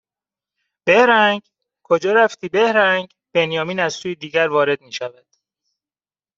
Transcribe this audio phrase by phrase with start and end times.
[0.85, 1.41] بِهرنگ؟
[1.83, 5.25] کجا رفتی؟ بِهرنگ؟ بنیامین از سوی دیگر وارد میشود